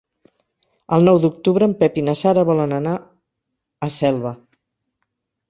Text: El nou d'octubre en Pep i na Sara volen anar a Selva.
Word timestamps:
El 0.95 1.03
nou 1.07 1.19
d'octubre 1.25 1.67
en 1.71 1.75
Pep 1.81 1.99
i 2.03 2.05
na 2.07 2.15
Sara 2.23 2.47
volen 2.49 2.75
anar 2.79 2.95
a 3.89 3.93
Selva. 3.99 4.35